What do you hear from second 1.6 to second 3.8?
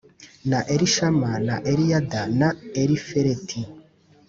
Eliyada na Elifeleti.